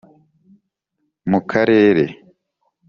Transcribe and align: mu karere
mu 1.29 1.39
karere 1.49 2.05